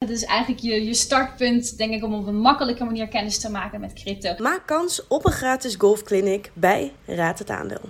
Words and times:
Het 0.00 0.10
is 0.10 0.24
eigenlijk 0.24 0.60
je, 0.60 0.84
je 0.84 0.94
startpunt, 0.94 1.78
denk 1.78 1.92
ik, 1.92 2.04
om 2.04 2.14
op 2.14 2.26
een 2.26 2.40
makkelijke 2.40 2.84
manier 2.84 3.08
kennis 3.08 3.38
te 3.38 3.50
maken 3.50 3.80
met 3.80 3.92
crypto. 3.92 4.34
Maak 4.38 4.66
kans 4.66 5.06
op 5.06 5.24
een 5.24 5.32
gratis 5.32 5.74
golfclinic 5.74 6.50
bij 6.54 6.92
Raad 7.06 7.38
het 7.38 7.50
Aandeel. 7.50 7.80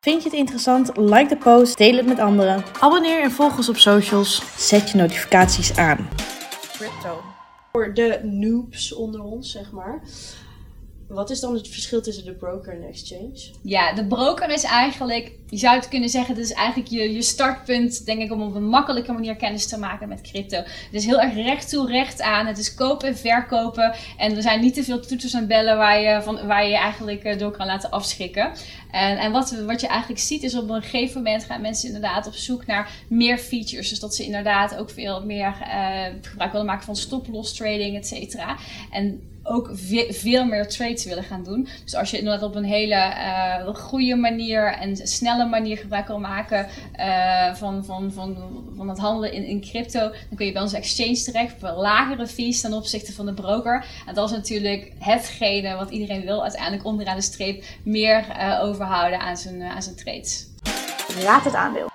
Vind 0.00 0.22
je 0.22 0.28
het 0.28 0.38
interessant? 0.38 0.96
Like 0.96 1.28
de 1.28 1.36
post, 1.36 1.78
deel 1.78 1.96
het 1.96 2.06
met 2.06 2.18
anderen. 2.18 2.64
Abonneer 2.80 3.22
en 3.22 3.30
volg 3.30 3.56
ons 3.56 3.68
op 3.68 3.76
socials. 3.76 4.42
Zet 4.68 4.90
je 4.90 4.96
notificaties 4.96 5.76
aan. 5.76 6.08
Crypto. 6.72 7.20
Voor 7.72 7.94
de 7.94 8.20
noobs 8.22 8.94
onder 8.94 9.22
ons, 9.22 9.50
zeg 9.50 9.72
maar. 9.72 10.02
Wat 11.10 11.30
is 11.30 11.40
dan 11.40 11.54
het 11.54 11.68
verschil 11.68 12.02
tussen 12.02 12.24
de 12.24 12.32
broker 12.32 12.72
en 12.72 12.80
de 12.80 12.86
exchange? 12.86 13.40
Ja, 13.62 13.92
de 13.92 14.04
broker 14.04 14.50
is 14.50 14.64
eigenlijk, 14.64 15.32
je 15.48 15.56
zou 15.56 15.76
het 15.76 15.88
kunnen 15.88 16.08
zeggen, 16.08 16.34
het 16.34 16.44
is 16.44 16.52
eigenlijk 16.52 16.88
je, 16.88 17.12
je 17.12 17.22
startpunt, 17.22 18.06
denk 18.06 18.20
ik, 18.20 18.32
om 18.32 18.42
op 18.42 18.54
een 18.54 18.68
makkelijke 18.68 19.12
manier 19.12 19.36
kennis 19.36 19.66
te 19.66 19.78
maken 19.78 20.08
met 20.08 20.20
crypto. 20.20 20.56
Het 20.56 20.88
is 20.90 21.04
heel 21.04 21.20
erg 21.20 21.34
recht 21.34 21.68
toe, 21.68 21.86
recht 21.86 22.20
aan. 22.20 22.46
Het 22.46 22.58
is 22.58 22.74
kopen 22.74 23.08
en 23.08 23.16
verkopen. 23.16 23.94
En 24.16 24.36
er 24.36 24.42
zijn 24.42 24.60
niet 24.60 24.74
te 24.74 24.84
veel 24.84 25.00
toeters 25.00 25.32
en 25.32 25.46
bellen 25.46 25.76
waar 25.76 26.00
je, 26.00 26.22
van, 26.22 26.46
waar 26.46 26.66
je, 26.66 26.76
eigenlijk 26.76 27.22
eh, 27.22 27.38
door 27.38 27.50
kan 27.50 27.66
laten 27.66 27.90
afschrikken. 27.90 28.52
En, 28.90 29.18
en 29.18 29.32
wat, 29.32 29.50
wat 29.66 29.80
je 29.80 29.86
eigenlijk 29.86 30.20
ziet 30.20 30.42
is 30.42 30.54
op 30.54 30.68
een 30.68 30.82
gegeven 30.82 31.22
moment 31.22 31.44
gaan 31.44 31.60
mensen 31.60 31.86
inderdaad 31.86 32.26
op 32.26 32.34
zoek 32.34 32.66
naar 32.66 32.90
meer 33.08 33.38
features. 33.38 33.88
Dus 33.88 34.00
dat 34.00 34.14
ze 34.14 34.24
inderdaad 34.24 34.76
ook 34.76 34.90
veel 34.90 35.24
meer 35.24 35.54
uh, 35.60 36.04
gebruik 36.22 36.52
willen 36.52 36.66
maken 36.66 36.84
van 36.84 36.96
stop-loss 36.96 37.52
trading, 37.52 37.96
et 37.96 38.06
cetera. 38.06 38.56
En 38.90 39.20
ook 39.50 39.70
veel 40.08 40.44
meer 40.44 40.68
trades 40.68 41.04
willen 41.04 41.24
gaan 41.24 41.42
doen. 41.42 41.68
Dus 41.84 41.94
als 41.94 42.10
je 42.10 42.18
inderdaad 42.18 42.42
op 42.42 42.54
een 42.54 42.64
hele 42.64 42.94
uh, 42.94 43.74
goede 43.74 44.16
manier 44.16 44.72
en 44.72 44.96
snelle 44.96 45.44
manier 45.44 45.76
gebruik 45.76 46.06
wil 46.06 46.18
maken 46.18 46.66
uh, 46.96 47.54
van, 47.54 47.84
van, 47.84 48.12
van, 48.12 48.36
van 48.76 48.88
het 48.88 48.98
handelen 48.98 49.32
in, 49.32 49.44
in 49.44 49.60
crypto, 49.60 50.00
dan 50.00 50.36
kun 50.36 50.46
je 50.46 50.52
bij 50.52 50.62
onze 50.62 50.76
exchange 50.76 51.22
terecht 51.22 51.54
voor 51.58 51.70
lagere 51.70 52.26
fees 52.26 52.60
ten 52.60 52.72
opzichte 52.72 53.12
van 53.12 53.26
de 53.26 53.34
broker. 53.34 53.84
En 54.06 54.14
dat 54.14 54.30
is 54.30 54.36
natuurlijk 54.36 54.92
hetgene 54.98 55.76
wat 55.76 55.90
iedereen 55.90 56.24
wil, 56.24 56.42
uiteindelijk 56.42 56.84
onderaan 56.84 57.16
de 57.16 57.22
streep 57.22 57.64
meer 57.82 58.26
uh, 58.28 58.60
overhouden 58.62 59.20
aan 59.20 59.36
zijn, 59.36 59.62
aan 59.62 59.82
zijn 59.82 59.96
trades. 59.96 60.46
Raad 61.24 61.44
het 61.44 61.54
aandeel. 61.54 61.89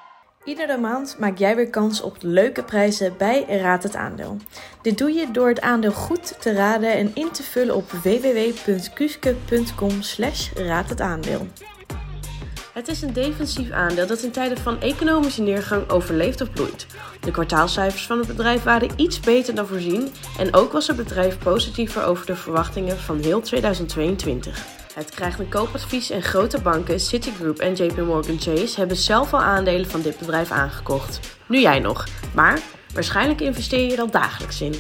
Iedere 0.45 0.77
maand 0.77 1.15
maak 1.19 1.37
jij 1.37 1.55
weer 1.55 1.69
kans 1.69 2.01
op 2.01 2.17
leuke 2.19 2.63
prijzen 2.63 3.17
bij 3.17 3.45
Raad 3.45 3.83
het 3.83 3.95
Aandeel. 3.95 4.37
Dit 4.81 4.97
doe 4.97 5.11
je 5.11 5.31
door 5.31 5.47
het 5.47 5.61
aandeel 5.61 5.91
goed 5.91 6.41
te 6.41 6.53
raden 6.53 6.93
en 6.93 7.11
in 7.13 7.31
te 7.31 7.43
vullen 7.43 7.75
op 7.75 7.91
www.kuske.com 7.91 10.01
slash 10.01 10.49
aandeel. 10.97 11.47
Het 12.73 12.87
is 12.87 13.01
een 13.01 13.13
defensief 13.13 13.71
aandeel 13.71 14.07
dat 14.07 14.21
in 14.21 14.31
tijden 14.31 14.57
van 14.57 14.81
economische 14.81 15.41
neergang 15.41 15.89
overleeft 15.89 16.41
of 16.41 16.51
bloeit. 16.51 16.85
De 17.19 17.31
kwartaalcijfers 17.31 18.05
van 18.05 18.17
het 18.17 18.27
bedrijf 18.27 18.63
waren 18.63 18.89
iets 18.95 19.19
beter 19.19 19.55
dan 19.55 19.67
voorzien 19.67 20.11
en 20.37 20.53
ook 20.53 20.71
was 20.71 20.87
het 20.87 20.97
bedrijf 20.97 21.37
positiever 21.37 22.03
over 22.03 22.25
de 22.25 22.35
verwachtingen 22.35 22.97
van 22.97 23.19
heel 23.19 23.41
2022. 23.41 24.84
Het 24.95 25.09
krijgt 25.09 25.39
een 25.39 25.49
koopadvies 25.49 26.09
en 26.09 26.21
grote 26.21 26.61
banken, 26.61 26.99
Citigroup 26.99 27.59
en 27.59 27.73
JP 27.73 27.97
Morgan 27.97 28.39
Chase, 28.39 28.79
hebben 28.79 28.97
zelf 28.97 29.33
al 29.33 29.41
aandelen 29.41 29.89
van 29.89 30.01
dit 30.01 30.17
bedrijf 30.17 30.51
aangekocht. 30.51 31.19
Nu 31.47 31.59
jij 31.59 31.79
nog, 31.79 32.07
maar 32.33 32.59
waarschijnlijk 32.93 33.41
investeer 33.41 33.85
je 33.85 33.93
er 33.93 33.99
al 33.99 34.09
dagelijks 34.09 34.61
in. 34.61 34.73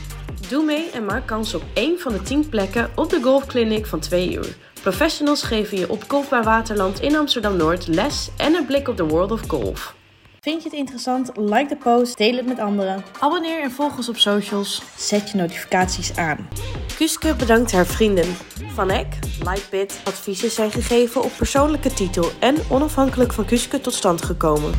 Doe 0.49 0.63
mee 0.63 0.89
en 0.89 1.05
maak 1.05 1.27
kans 1.27 1.53
op 1.53 1.63
één 1.73 1.99
van 1.99 2.13
de 2.13 2.21
10 2.21 2.49
plekken 2.49 2.91
op 2.95 3.09
de 3.09 3.21
golfclinic 3.21 3.85
van 3.85 3.99
2 3.99 4.33
uur. 4.33 4.55
Professionals 4.81 5.43
geven 5.43 5.77
je 5.77 5.89
op 5.89 6.03
Golfbaar 6.07 6.43
Waterland 6.43 7.01
in 7.01 7.15
Amsterdam-Noord 7.15 7.87
les 7.87 8.29
en 8.37 8.53
een 8.53 8.65
blik 8.65 8.87
op 8.87 8.97
de 8.97 9.05
world 9.07 9.31
of 9.31 9.41
golf. 9.47 9.95
Vind 10.39 10.63
je 10.63 10.69
het 10.69 10.77
interessant? 10.77 11.31
Like 11.37 11.67
de 11.67 11.75
post, 11.75 12.17
deel 12.17 12.35
het 12.35 12.45
met 12.45 12.59
anderen. 12.59 13.03
Abonneer 13.19 13.61
en 13.61 13.71
volg 13.71 13.97
ons 13.97 14.09
op 14.09 14.17
socials. 14.17 14.81
Zet 14.97 15.29
je 15.31 15.37
notificaties 15.37 16.15
aan. 16.15 16.47
Kuske 16.97 17.35
bedankt 17.35 17.71
haar 17.71 17.85
vrienden. 17.85 18.35
Van 18.73 18.89
Eck, 18.89 19.07
Lightbit, 19.43 20.01
adviezen 20.03 20.51
zijn 20.51 20.71
gegeven 20.71 21.23
op 21.23 21.31
persoonlijke 21.37 21.93
titel 21.93 22.31
en 22.39 22.55
onafhankelijk 22.69 23.33
van 23.33 23.45
Kuske 23.45 23.81
tot 23.81 23.93
stand 23.93 24.21
gekomen. 24.21 24.73